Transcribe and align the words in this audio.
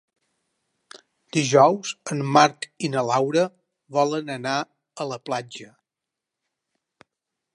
Dijous 1.35 1.91
en 2.15 2.23
Marc 2.37 2.67
i 2.87 2.89
na 2.95 3.03
Laura 3.09 3.45
volen 3.99 4.33
anar 4.39 4.57
a 5.05 5.09
la 5.13 5.23
platja. 5.29 5.71